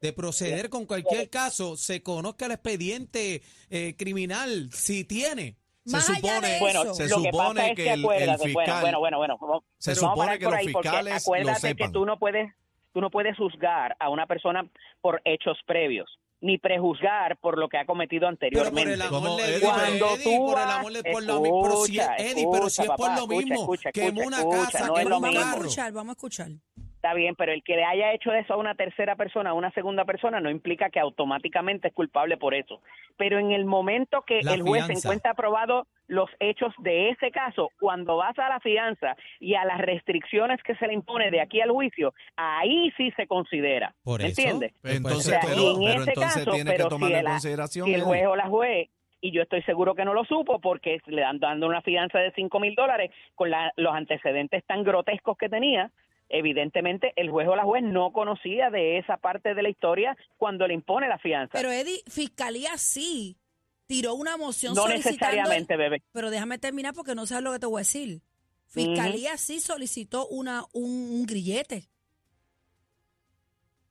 de 0.00 0.12
proceder 0.12 0.68
con 0.70 0.86
cualquier 0.86 1.30
caso, 1.30 1.76
se 1.76 2.02
conozca 2.02 2.46
el 2.46 2.52
expediente 2.52 3.42
eh, 3.70 3.94
criminal, 3.96 4.70
si 4.72 5.04
tiene. 5.04 5.56
Se 5.86 6.00
supone, 6.00 6.58
bueno, 6.60 6.94
se 6.94 7.08
supone 7.08 7.74
que, 7.74 7.92
el, 7.92 8.00
fiscal, 8.38 8.80
bueno, 8.80 9.00
bueno, 9.00 9.18
bueno, 9.18 9.64
se 9.76 9.94
supone 9.94 10.38
que 10.38 10.46
los 10.46 10.60
fiscales 10.60 11.22
acuérdate 11.22 11.74
que 11.74 11.88
tú 11.90 12.06
no 12.06 12.18
puedes, 12.18 12.54
tú 12.92 13.02
no 13.02 13.10
puedes 13.10 13.36
juzgar 13.36 13.94
a 13.98 14.08
una 14.08 14.26
persona 14.26 14.66
por 15.02 15.20
hechos 15.24 15.58
previos 15.66 16.08
ni 16.44 16.58
prejuzgar 16.58 17.38
por 17.38 17.58
lo 17.58 17.68
que 17.70 17.78
ha 17.78 17.86
cometido 17.86 18.28
anteriormente. 18.28 18.98
Pero 18.98 19.08
por 19.08 19.22
el 19.22 19.26
amor 19.26 19.40
de 19.40 19.60
Cuando 19.60 20.06
tú 20.22 20.46
por 20.46 20.58
el 20.60 20.70
amor 20.70 20.92
de 20.92 21.02
por 21.10 21.22
lo 21.24 21.40
mismo, 21.40 21.62
pero 21.62 21.76
si, 21.86 21.98
Eddie, 21.98 22.46
pero 22.52 22.70
si 22.70 22.82
es 22.82 22.88
por 22.88 23.18
lo 23.18 23.26
mismo, 23.26 23.72
que 23.92 24.10
una 24.10 24.44
casa, 24.44 24.92
que 24.94 25.04
no 25.04 25.20
Vamos 25.20 25.36
a 25.36 25.50
escuchar, 25.54 25.92
vamos 25.92 26.10
a 26.10 26.12
escuchar. 26.12 26.48
Está 27.04 27.12
bien, 27.12 27.34
pero 27.34 27.52
el 27.52 27.62
que 27.62 27.76
le 27.76 27.84
haya 27.84 28.14
hecho 28.14 28.32
eso 28.32 28.54
a 28.54 28.56
una 28.56 28.76
tercera 28.76 29.14
persona, 29.14 29.50
a 29.50 29.52
una 29.52 29.70
segunda 29.72 30.06
persona, 30.06 30.40
no 30.40 30.48
implica 30.48 30.88
que 30.88 30.98
automáticamente 30.98 31.88
es 31.88 31.92
culpable 31.92 32.38
por 32.38 32.54
eso. 32.54 32.80
Pero 33.18 33.38
en 33.38 33.52
el 33.52 33.66
momento 33.66 34.22
que 34.22 34.38
el 34.38 34.62
juez 34.62 34.88
encuentra 34.88 35.32
aprobado 35.32 35.86
los 36.06 36.30
hechos 36.40 36.72
de 36.78 37.10
ese 37.10 37.30
caso, 37.30 37.68
cuando 37.78 38.16
vas 38.16 38.38
a 38.38 38.48
la 38.48 38.58
fianza 38.58 39.16
y 39.38 39.54
a 39.54 39.66
las 39.66 39.82
restricciones 39.82 40.62
que 40.62 40.76
se 40.76 40.86
le 40.86 40.94
impone 40.94 41.30
de 41.30 41.42
aquí 41.42 41.60
al 41.60 41.72
juicio, 41.72 42.14
ahí 42.36 42.90
sí 42.96 43.10
se 43.18 43.26
considera. 43.26 43.94
Por 44.02 44.22
¿Entiendes? 44.22 44.72
Entonces, 44.82 45.38
pero, 45.42 45.76
en 45.76 45.82
ese 45.82 46.12
caso, 46.14 46.52
pero 46.64 46.88
si, 46.96 47.12
el, 47.12 47.68
si 47.68 47.92
el 47.92 48.00
juez 48.00 48.26
o 48.26 48.34
la 48.34 48.48
juez 48.48 48.88
y 49.20 49.30
yo 49.30 49.42
estoy 49.42 49.62
seguro 49.64 49.94
que 49.94 50.06
no 50.06 50.14
lo 50.14 50.24
supo 50.24 50.58
porque 50.58 51.02
le 51.04 51.20
dan 51.20 51.38
dando 51.38 51.66
una 51.66 51.82
fianza 51.82 52.18
de 52.18 52.32
cinco 52.32 52.60
mil 52.60 52.74
dólares 52.74 53.10
con 53.34 53.50
los 53.76 53.94
antecedentes 53.94 54.64
tan 54.64 54.84
grotescos 54.84 55.36
que 55.36 55.50
tenía, 55.50 55.90
evidentemente 56.28 57.12
el 57.16 57.30
juez 57.30 57.48
o 57.48 57.56
la 57.56 57.64
juez 57.64 57.82
no 57.82 58.12
conocía 58.12 58.70
de 58.70 58.98
esa 58.98 59.16
parte 59.16 59.54
de 59.54 59.62
la 59.62 59.68
historia 59.68 60.16
cuando 60.36 60.66
le 60.66 60.74
impone 60.74 61.08
la 61.08 61.18
fianza. 61.18 61.52
Pero 61.52 61.70
Eddie, 61.70 62.02
Fiscalía 62.06 62.76
sí 62.76 63.36
tiró 63.86 64.14
una 64.14 64.36
moción 64.36 64.74
no 64.74 64.88
necesariamente, 64.88 65.76
bebé. 65.76 66.02
Pero 66.12 66.30
déjame 66.30 66.58
terminar 66.58 66.94
porque 66.94 67.14
no 67.14 67.26
sabes 67.26 67.44
lo 67.44 67.52
que 67.52 67.58
te 67.58 67.66
voy 67.66 67.78
a 67.78 67.80
decir. 67.80 68.22
Fiscalía 68.66 69.36
sí 69.36 69.60
solicitó 69.60 70.26
una 70.28 70.64
un 70.72 71.24
grillete. 71.26 71.88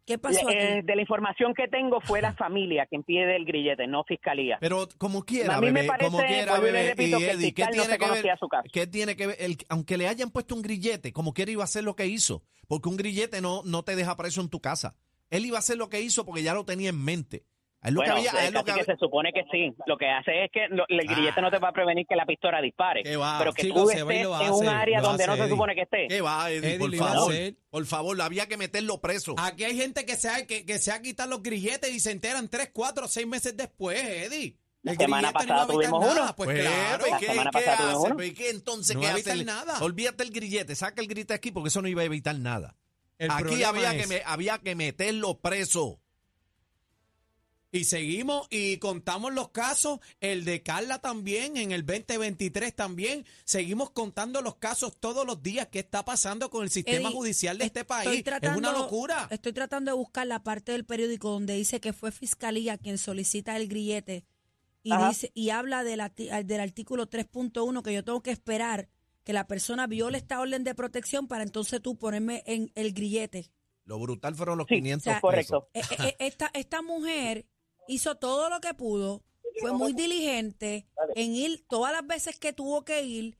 ¿Qué 0.06 0.18
pasó 0.18 0.50
eh, 0.50 0.82
de 0.84 0.96
la 0.96 1.02
información 1.02 1.54
que 1.54 1.70
tengo 1.70 2.02
fue 2.02 2.22
la 2.22 2.34
familia 2.34 2.86
quien 2.88 3.04
pide 3.04 3.36
el 3.36 3.46
grillete, 3.46 3.88
no 3.88 4.04
fiscalía. 4.04 4.58
Pero 4.60 4.88
como 4.98 5.24
quiera, 5.24 5.56
a 5.56 5.62
mí 5.62 5.72
me 5.72 5.86
parece, 5.86 6.12
como 6.12 6.26
quiera, 6.26 6.60
bebé, 6.60 6.94
y 6.98 7.14
Eddie, 7.14 7.54
¿qué 7.54 7.66
tiene, 7.68 7.98
que 7.98 8.10
ver, 8.10 8.26
¿qué 8.72 8.88
tiene 8.88 9.16
que 9.16 9.28
ver? 9.28 9.38
aunque 9.70 9.98
le 9.98 10.10
hayan 10.10 10.30
puesto 10.30 10.56
un 10.56 10.62
grillete, 10.62 11.14
como 11.14 11.34
quiera 11.34 11.52
iba 11.52 11.64
a 11.64 11.66
hacer 11.66 11.86
lo 11.86 11.96
que 11.96 12.06
hizo, 12.06 12.44
porque 12.68 12.90
un 12.90 12.98
grillete 12.98 13.40
no, 13.40 13.62
no 13.64 13.84
te 13.84 13.96
deja 13.96 14.18
preso 14.18 14.42
en 14.42 14.50
tu 14.50 14.60
casa. 14.60 14.96
Él 15.30 15.46
iba 15.46 15.58
a 15.58 15.60
hacer 15.60 15.78
lo 15.78 15.90
que 15.90 16.02
hizo 16.02 16.26
porque 16.26 16.44
ya 16.44 16.54
lo 16.54 16.66
tenía 16.66 16.90
en 16.90 17.04
mente. 17.04 17.46
Es 17.84 17.92
lo 17.92 18.02
que, 18.02 18.10
había, 18.10 18.32
es 18.46 18.54
lo 18.54 18.64
que, 18.64 18.84
se 18.84 18.96
supone 18.98 19.34
que 19.34 19.44
sí. 19.52 19.74
Lo 19.86 19.98
que 19.98 20.10
hace 20.10 20.46
es 20.46 20.52
que 20.52 20.66
el 20.66 21.08
grillete 21.08 21.42
no 21.42 21.52
te 21.52 21.60
va 21.60 21.70
a 21.70 21.72
prevenir 21.74 22.06
que 22.08 22.16
la 22.16 22.26
pistola 22.26 22.62
dispare. 22.62 23.04
pero 23.04 23.54
que 23.54 23.68
tú 23.68 23.90
estés 23.90 24.08
en 24.08 24.52
un 24.52 24.68
área 24.68 25.02
donde 25.02 25.28
no 25.28 25.36
se 25.36 25.50
supone 25.50 25.76
que 25.76 25.82
esté. 25.82 26.08
¿Qué 26.08 26.22
va, 26.22 26.50
Eddie, 26.50 26.80
por 26.80 26.96
favor. 26.96 27.34
Por 27.70 27.86
favor, 27.86 28.22
había 28.22 28.48
que 28.48 28.56
meterlo 28.56 29.02
preso. 29.02 29.36
Aquí 29.38 29.64
hay 29.64 29.76
gente 29.76 30.06
que 30.06 30.16
se 30.16 30.30
ha, 30.30 30.46
que, 30.46 30.66
que 30.66 30.78
se 30.78 30.92
ha 30.92 31.02
quitado 31.02 31.30
los 31.32 31.42
grilletes 31.42 31.92
y 31.92 32.00
se 32.00 32.12
enteran 32.12 32.48
tres, 32.48 32.70
cuatro, 32.72 33.08
seis 33.08 33.26
meses 33.28 33.58
después, 33.58 34.00
Eddie. 34.00 34.58
La 34.84 34.96
semana 34.96 35.32
pasada 35.32 35.66
tuvimos 35.66 36.06
uno. 36.06 36.34
Pues, 36.36 36.50
pues 36.50 36.62
claro, 36.62 37.06
¿y 37.08 37.20
qué, 37.20 37.28
la 37.28 37.32
semana 37.32 37.52
¿qué 37.52 37.70
hace? 37.70 38.28
¿Y 38.28 38.34
qué 38.34 38.50
entonces 38.50 38.98
qué 38.98 39.08
hace? 39.08 39.46
nada. 39.46 39.80
Olvídate 39.80 40.24
el 40.24 40.32
grillete, 40.32 40.76
saca 40.76 41.02
el 41.02 41.08
grillete 41.08 41.34
aquí 41.34 41.52
porque 41.52 41.70
eso 41.70 41.82
no 41.82 41.88
iba 41.88 42.02
a 42.02 42.06
evitar 42.06 42.38
nada. 42.38 42.76
aquí 43.18 43.64
había 43.64 43.98
que, 43.98 44.08
me, 44.08 44.22
había 44.26 44.60
que 44.60 44.76
meterlo 44.76 45.40
preso. 45.40 46.03
Y 47.74 47.86
seguimos 47.86 48.46
y 48.52 48.78
contamos 48.78 49.34
los 49.34 49.50
casos, 49.50 50.00
el 50.20 50.46
de 50.46 50.62
Carla 50.62 51.00
también, 51.00 51.58
en 51.58 51.72
el 51.72 51.84
2023 51.84 52.76
también. 52.76 53.26
Seguimos 53.46 53.90
contando 53.90 54.44
los 54.44 54.58
casos 54.58 54.96
todos 55.00 55.26
los 55.26 55.42
días. 55.42 55.70
¿Qué 55.72 55.80
está 55.80 56.06
pasando 56.06 56.52
con 56.52 56.64
el 56.64 56.70
sistema 56.70 57.10
judicial 57.10 57.58
de 57.58 57.66
este 57.66 57.84
país? 57.84 58.24
es 58.42 58.56
una 58.56 58.72
locura. 58.72 59.28
Estoy 59.32 59.54
tratando 59.54 59.90
de 59.90 59.98
buscar 59.98 60.28
la 60.28 60.44
parte 60.44 60.72
del 60.72 60.86
periódico 60.86 61.32
donde 61.32 61.56
dice 61.56 61.82
que 61.82 61.94
fue 61.94 62.12
Fiscalía 62.12 62.78
quien 62.78 63.00
solicita 63.00 63.58
el 63.58 63.68
grillete 63.68 64.24
y, 64.84 64.96
dice, 64.96 65.32
y 65.34 65.50
habla 65.50 65.84
del, 65.84 66.00
del 66.46 66.60
artículo 66.60 67.10
3.1 67.10 67.82
que 67.82 67.92
yo 67.92 68.04
tengo 68.04 68.22
que 68.22 68.30
esperar 68.30 68.88
que 69.24 69.34
la 69.34 69.48
persona 69.48 69.88
viole 69.88 70.20
esta 70.20 70.40
orden 70.40 70.64
de 70.64 70.76
protección 70.76 71.28
para 71.28 71.42
entonces 71.42 71.82
tú 71.82 71.98
ponerme 71.98 72.44
en 72.46 72.72
el 72.76 72.94
grillete. 72.94 73.50
Lo 73.86 73.98
brutal 73.98 74.36
fueron 74.36 74.60
los 74.60 74.68
500 74.68 75.20
correcto. 75.22 75.70
Eh, 75.74 75.82
eh, 75.90 75.96
eh, 76.00 76.16
esta, 76.20 76.52
esta 76.54 76.84
mujer 76.84 77.48
hizo 77.88 78.16
todo 78.16 78.50
lo 78.50 78.60
que 78.60 78.74
pudo, 78.74 79.24
fue 79.60 79.72
muy 79.74 79.94
diligente 79.94 80.88
en 81.16 81.36
ir 81.36 81.66
todas 81.68 81.92
las 81.92 82.06
veces 82.06 82.40
que 82.40 82.54
tuvo 82.54 82.84
que 82.84 83.04
ir. 83.04 83.38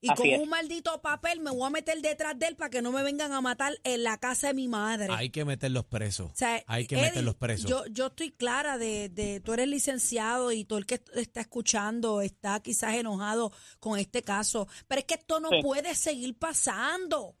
Y 0.00 0.08
con 0.08 0.28
un 0.28 0.48
maldito 0.50 1.00
papel 1.00 1.40
me 1.40 1.50
voy 1.50 1.66
a 1.66 1.70
meter 1.70 1.98
detrás 2.02 2.38
de 2.38 2.48
él 2.48 2.56
para 2.56 2.68
que 2.68 2.82
no 2.82 2.92
me 2.92 3.02
vengan 3.02 3.32
a 3.32 3.40
matar 3.40 3.72
en 3.84 4.04
la 4.04 4.18
casa 4.18 4.48
de 4.48 4.54
mi 4.54 4.68
madre. 4.68 5.08
Hay 5.10 5.30
que 5.30 5.46
meterlos 5.46 5.86
presos. 5.86 6.30
Hay 6.66 6.86
que 6.86 6.96
meterlos 6.96 7.36
presos. 7.36 7.70
Yo, 7.70 7.86
yo 7.86 8.08
estoy 8.08 8.30
clara 8.30 8.76
de, 8.76 9.08
de, 9.08 9.40
tú 9.40 9.54
eres 9.54 9.66
licenciado 9.66 10.52
y 10.52 10.66
todo 10.66 10.78
el 10.78 10.84
que 10.84 11.00
está 11.14 11.40
escuchando 11.40 12.20
está 12.20 12.60
quizás 12.60 12.96
enojado 12.96 13.50
con 13.80 13.98
este 13.98 14.22
caso. 14.22 14.68
Pero 14.88 14.98
es 14.98 15.06
que 15.06 15.14
esto 15.14 15.40
no 15.40 15.48
puede 15.62 15.94
seguir 15.94 16.38
pasando. 16.38 17.34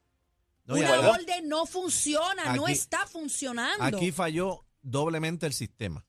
Una 0.66 1.10
orden 1.10 1.46
no 1.46 1.66
funciona, 1.66 2.56
no 2.56 2.66
está 2.66 3.06
funcionando. 3.06 3.98
Aquí 3.98 4.10
falló 4.10 4.64
doblemente 4.80 5.46
el 5.46 5.52
sistema. 5.52 6.06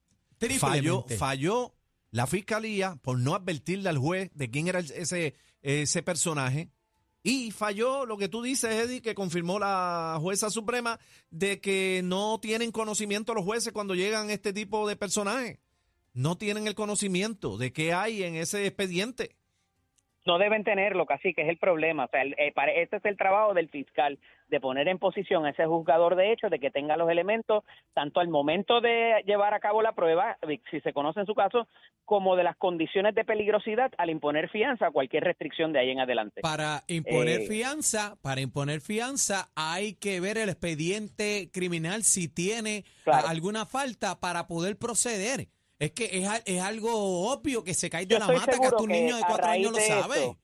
Falló, 0.59 1.05
falló 1.17 1.73
la 2.11 2.27
fiscalía 2.27 2.97
por 3.01 3.19
no 3.19 3.35
advertirle 3.35 3.89
al 3.89 3.97
juez 3.97 4.31
de 4.33 4.49
quién 4.49 4.67
era 4.67 4.79
ese, 4.79 5.35
ese 5.61 6.03
personaje. 6.03 6.69
Y 7.23 7.51
falló 7.51 8.05
lo 8.05 8.17
que 8.17 8.29
tú 8.29 8.43
dices, 8.43 8.71
Eddie, 8.71 9.01
que 9.01 9.15
confirmó 9.15 9.57
la 9.57 10.17
jueza 10.21 10.49
suprema 10.49 10.99
de 11.31 11.59
que 11.59 12.01
no 12.03 12.39
tienen 12.39 12.71
conocimiento 12.71 13.33
los 13.33 13.43
jueces 13.43 13.73
cuando 13.73 13.95
llegan 13.95 14.29
este 14.29 14.53
tipo 14.53 14.87
de 14.87 14.95
personajes. 14.95 15.59
No 16.13 16.37
tienen 16.37 16.67
el 16.67 16.75
conocimiento 16.75 17.57
de 17.57 17.73
qué 17.73 17.93
hay 17.93 18.23
en 18.23 18.35
ese 18.35 18.67
expediente 18.67 19.35
no 20.25 20.39
deben 20.39 20.63
tenerlo, 20.63 21.05
casi 21.05 21.33
que 21.33 21.43
es 21.43 21.49
el 21.49 21.57
problema. 21.57 22.05
O 22.05 22.09
sea, 22.09 22.23
eh, 22.23 22.53
este 22.75 22.97
es 22.97 23.05
el 23.05 23.17
trabajo 23.17 23.53
del 23.53 23.69
fiscal, 23.69 24.19
de 24.47 24.59
poner 24.59 24.87
en 24.87 24.99
posición 24.99 25.45
a 25.45 25.49
ese 25.49 25.65
juzgador 25.65 26.15
de 26.15 26.31
hecho, 26.31 26.49
de 26.49 26.59
que 26.59 26.71
tenga 26.71 26.97
los 26.97 27.09
elementos, 27.09 27.63
tanto 27.93 28.19
al 28.19 28.27
momento 28.27 28.81
de 28.81 29.23
llevar 29.25 29.53
a 29.53 29.59
cabo 29.59 29.81
la 29.81 29.93
prueba, 29.93 30.37
si 30.69 30.79
se 30.81 30.93
conoce 30.93 31.21
en 31.21 31.25
su 31.25 31.33
caso, 31.33 31.67
como 32.05 32.35
de 32.35 32.43
las 32.43 32.55
condiciones 32.57 33.15
de 33.15 33.25
peligrosidad 33.25 33.91
al 33.97 34.09
imponer 34.09 34.49
fianza, 34.49 34.91
cualquier 34.91 35.23
restricción 35.23 35.73
de 35.73 35.79
ahí 35.79 35.89
en 35.89 35.99
adelante. 35.99 36.41
Para 36.41 36.83
imponer 36.87 37.41
eh, 37.41 37.47
fianza, 37.47 38.17
para 38.21 38.41
imponer 38.41 38.81
fianza 38.81 39.49
hay 39.55 39.95
que 39.95 40.19
ver 40.19 40.37
el 40.37 40.49
expediente 40.49 41.49
criminal 41.51 42.03
si 42.03 42.27
tiene 42.27 42.85
alguna 43.05 43.65
falta 43.65 44.19
para 44.19 44.47
poder 44.47 44.77
proceder. 44.77 45.47
Es 45.77 45.91
que 45.91 46.05
es, 46.05 46.43
es 46.45 46.61
algo 46.61 47.31
obvio 47.31 47.63
que 47.63 47.73
se 47.73 47.89
cae 47.89 48.05
de 48.05 48.19
la 48.19 48.27
mata, 48.27 48.59
que 48.59 48.69
tu 48.77 48.87
niño 48.87 49.17
de 49.17 49.23
cuatro 49.27 49.47
años 49.47 49.71
lo 49.73 49.79
sabe. 49.79 50.37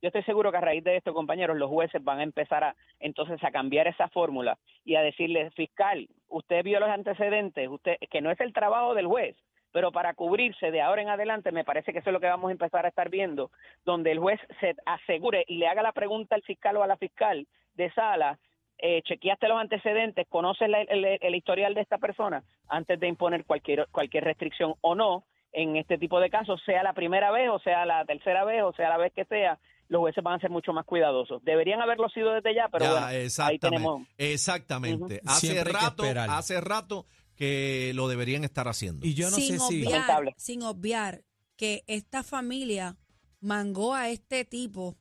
Yo 0.00 0.08
estoy 0.08 0.22
seguro 0.22 0.50
que 0.50 0.58
a 0.58 0.62
raíz 0.62 0.84
de 0.84 0.96
esto, 0.96 1.12
compañeros, 1.12 1.56
los 1.56 1.70
jueces 1.70 2.02
van 2.02 2.20
a 2.20 2.22
empezar 2.22 2.64
a 2.64 2.76
entonces 3.00 3.42
a 3.42 3.50
cambiar 3.50 3.88
esa 3.88 4.08
fórmula 4.08 4.58
y 4.84 4.94
a 4.94 5.02
decirle, 5.02 5.50
fiscal, 5.52 6.08
usted 6.28 6.62
vio 6.62 6.80
los 6.80 6.88
antecedentes, 6.88 7.68
usted 7.68 7.96
que 8.10 8.20
no 8.20 8.30
es 8.30 8.40
el 8.40 8.52
trabajo 8.52 8.94
del 8.94 9.06
juez, 9.06 9.36
pero 9.72 9.92
para 9.92 10.14
cubrirse 10.14 10.70
de 10.70 10.80
ahora 10.80 11.02
en 11.02 11.08
adelante, 11.08 11.52
me 11.52 11.64
parece 11.64 11.92
que 11.92 11.98
eso 11.98 12.10
es 12.10 12.14
lo 12.14 12.20
que 12.20 12.26
vamos 12.26 12.48
a 12.48 12.52
empezar 12.52 12.84
a 12.84 12.88
estar 12.88 13.10
viendo, 13.10 13.50
donde 13.84 14.12
el 14.12 14.18
juez 14.18 14.40
se 14.60 14.74
asegure 14.86 15.44
y 15.46 15.58
le 15.58 15.68
haga 15.68 15.82
la 15.82 15.92
pregunta 15.92 16.34
al 16.34 16.42
fiscal 16.42 16.76
o 16.76 16.82
a 16.82 16.86
la 16.86 16.96
fiscal 16.96 17.46
de 17.74 17.90
sala, 17.92 18.38
eh, 18.78 19.02
chequeaste 19.02 19.48
los 19.48 19.60
antecedentes, 19.60 20.26
conoces 20.28 20.68
el, 20.88 21.34
historial 21.34 21.74
de 21.74 21.80
esta 21.80 21.98
persona 21.98 22.44
antes 22.68 23.00
de 23.00 23.08
imponer 23.08 23.44
cualquier, 23.44 23.88
cualquier 23.90 24.24
restricción 24.24 24.74
o 24.80 24.94
no 24.94 25.24
en 25.52 25.76
este 25.76 25.98
tipo 25.98 26.20
de 26.20 26.30
casos, 26.30 26.62
sea 26.64 26.82
la 26.82 26.92
primera 26.92 27.30
vez 27.30 27.48
o 27.48 27.58
sea 27.58 27.86
la 27.86 28.04
tercera 28.04 28.44
vez 28.44 28.62
o 28.62 28.72
sea 28.72 28.88
la 28.88 28.98
vez 28.98 29.12
que 29.12 29.24
sea, 29.24 29.58
los 29.88 30.00
jueces 30.00 30.22
van 30.22 30.34
a 30.34 30.40
ser 30.40 30.50
mucho 30.50 30.72
más 30.72 30.84
cuidadosos. 30.84 31.42
Deberían 31.44 31.80
haberlo 31.80 32.08
sido 32.08 32.32
desde 32.32 32.54
ya, 32.54 32.68
pero 32.70 32.90
bueno, 32.90 33.06
ahí 33.06 33.58
tenemos. 33.58 34.02
Exactamente. 34.16 35.20
Hace 35.26 35.64
rato, 35.64 36.04
hace 36.28 36.60
rato 36.60 37.06
que 37.34 37.92
lo 37.94 38.08
deberían 38.08 38.44
estar 38.44 38.68
haciendo. 38.68 39.06
Y 39.06 39.14
yo 39.14 39.30
no 39.30 39.36
sin 39.36 39.58
sé 39.58 39.66
si 39.68 39.86
obviar, 39.86 40.34
sin 40.36 40.62
obviar 40.62 41.24
que 41.56 41.84
esta 41.86 42.22
familia 42.22 42.96
mangó 43.40 43.94
a 43.94 44.08
este 44.08 44.44
tipo 44.44 44.96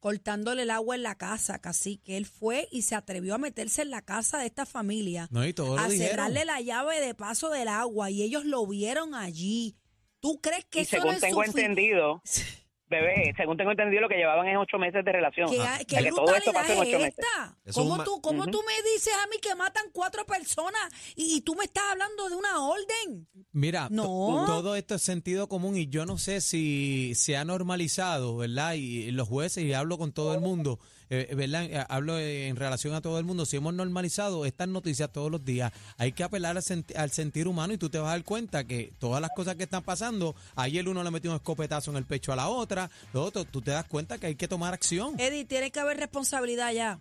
cortándole 0.00 0.62
el 0.62 0.70
agua 0.70 0.94
en 0.94 1.02
la 1.02 1.16
casa, 1.16 1.60
casi 1.60 1.96
que 1.96 2.16
él 2.16 2.26
fue 2.26 2.68
y 2.70 2.82
se 2.82 2.94
atrevió 2.94 3.34
a 3.34 3.38
meterse 3.38 3.82
en 3.82 3.90
la 3.90 4.02
casa 4.02 4.38
de 4.38 4.46
esta 4.46 4.66
familia, 4.66 5.26
no, 5.30 5.44
y 5.44 5.54
a 5.78 5.88
cerrarle 5.88 6.44
la 6.44 6.60
llave 6.60 7.00
de 7.00 7.14
paso 7.14 7.50
del 7.50 7.68
agua 7.68 8.10
y 8.10 8.22
ellos 8.22 8.44
lo 8.44 8.66
vieron 8.66 9.14
allí. 9.14 9.76
¿Tú 10.20 10.40
crees 10.40 10.64
que 10.66 10.82
eso 10.82 10.96
según 10.96 11.14
no 11.14 11.20
tengo 11.20 11.44
entendido, 11.44 12.22
bebé, 12.88 13.34
según 13.36 13.56
tengo 13.56 13.70
entendido, 13.70 14.02
lo 14.02 14.08
que 14.08 14.16
llevaban 14.16 14.46
es 14.46 14.56
ocho 14.58 14.78
meses 14.78 15.04
de 15.04 15.12
relación. 15.12 15.48
¿Qué, 15.86 15.96
que 15.96 16.10
todo 16.10 16.34
esto 16.34 16.52
en 16.82 17.00
esta? 17.02 17.56
¿Cómo, 17.74 18.02
tú, 18.04 18.20
cómo 18.20 18.46
tú 18.46 18.62
me 18.66 18.92
dices 18.92 19.12
a 19.22 19.26
mí 19.26 19.36
que 19.40 19.54
matan 19.54 19.84
cuatro 19.92 20.24
personas 20.24 20.82
y, 21.14 21.40
tú 21.42 21.54
me 21.54 21.64
estás 21.64 21.84
hablando 21.90 22.28
de 22.28 22.36
una 22.36 22.64
orden? 22.64 23.28
Mira, 23.52 23.88
todo 23.90 24.76
esto 24.76 24.94
es 24.94 25.02
sentido 25.02 25.48
común 25.48 25.76
y 25.76 25.88
yo 25.88 26.06
no 26.06 26.18
sé 26.18 26.40
si 26.40 27.14
se 27.14 27.36
ha 27.36 27.44
normalizado, 27.44 28.36
¿verdad? 28.36 28.74
Y 28.74 29.10
los 29.10 29.28
jueces, 29.28 29.64
y 29.64 29.72
hablo 29.72 29.98
con 29.98 30.12
todo 30.12 30.34
el 30.34 30.40
mundo, 30.40 30.78
eh, 31.10 31.34
¿verdad? 31.36 31.64
Eh, 31.64 31.84
hablo 31.88 32.18
en 32.18 32.56
relación 32.56 32.94
a 32.94 33.00
todo 33.00 33.18
el 33.18 33.24
mundo, 33.24 33.46
si 33.46 33.56
hemos 33.56 33.74
normalizado 33.74 34.44
estas 34.44 34.68
noticias 34.68 35.10
todos 35.12 35.30
los 35.30 35.44
días, 35.44 35.72
hay 35.98 36.12
que 36.12 36.24
apelar 36.24 36.56
al, 36.56 37.10
sentir 37.10 37.48
humano 37.48 37.74
y 37.74 37.78
tú 37.78 37.88
te 37.88 37.98
vas 37.98 38.08
a 38.08 38.12
dar 38.12 38.24
cuenta 38.24 38.64
que 38.64 38.92
todas 38.98 39.20
las 39.20 39.30
cosas 39.30 39.54
que 39.56 39.64
están 39.64 39.82
pasando, 39.82 40.34
ayer 40.56 40.88
uno 40.88 41.04
le 41.04 41.10
metió 41.10 41.30
un 41.30 41.36
escopetazo 41.36 41.90
en 41.90 41.98
el 41.98 42.04
pecho 42.04 42.32
a 42.32 42.36
la 42.36 42.48
otra, 42.48 42.90
lo 43.12 43.22
otro, 43.22 43.44
tú 43.44 43.62
te 43.62 43.70
das 43.70 43.86
cuenta 43.86 44.18
que 44.18 44.26
hay 44.26 44.34
que 44.34 44.48
tomar 44.48 44.74
acción. 44.74 45.18
Eddie, 45.18 45.44
tiene 45.44 45.70
que 45.70 45.80
haber 45.80 45.98
responsabilidad 45.98 46.72
ya. 46.72 47.00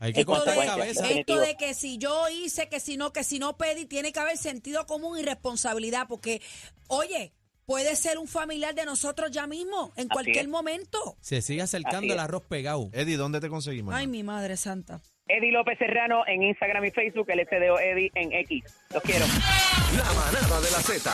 Hay 0.00 0.14
que 0.14 0.20
esto, 0.20 0.44
de, 0.44 0.66
cabeza. 0.66 1.10
esto 1.10 1.38
de 1.38 1.56
que 1.56 1.74
si 1.74 1.98
yo 1.98 2.26
hice, 2.30 2.70
que 2.70 2.80
si 2.80 2.96
no, 2.96 3.12
que 3.12 3.22
si 3.22 3.38
no 3.38 3.58
pedí, 3.58 3.84
tiene 3.84 4.12
que 4.12 4.20
haber 4.20 4.38
sentido 4.38 4.86
común 4.86 5.18
y 5.18 5.22
responsabilidad, 5.22 6.06
porque, 6.08 6.40
oye, 6.88 7.34
puede 7.70 7.94
ser 7.94 8.18
un 8.18 8.26
familiar 8.26 8.74
de 8.74 8.84
nosotros 8.84 9.30
ya 9.30 9.46
mismo, 9.46 9.92
en 9.96 10.08
cualquier 10.08 10.48
momento. 10.48 11.16
Se 11.20 11.40
sigue 11.40 11.62
acercando 11.62 12.12
el 12.12 12.18
arroz 12.18 12.42
pegado. 12.42 12.90
Eddie, 12.92 13.16
¿dónde 13.16 13.38
te 13.38 13.48
conseguimos? 13.48 13.94
Ay, 13.94 14.08
mi 14.08 14.24
madre 14.24 14.56
santa. 14.56 15.00
Eddie 15.28 15.52
López 15.52 15.78
Serrano 15.78 16.24
en 16.26 16.42
Instagram 16.42 16.86
y 16.86 16.90
Facebook, 16.90 17.30
el 17.30 17.46
FDO 17.46 17.78
Eddie 17.78 18.10
en 18.16 18.32
X. 18.32 18.64
Los 18.92 19.02
quiero. 19.04 19.24
La 19.96 20.12
manada 20.14 20.60
de 20.60 20.70
la 20.72 20.82
Z 20.82 21.08